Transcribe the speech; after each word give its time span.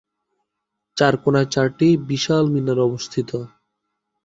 চারকোনায় 0.97 1.49
চারটি 1.53 1.87
বিশাল 2.09 2.43
মিনার 2.53 2.79
অবস্থিত। 2.79 3.29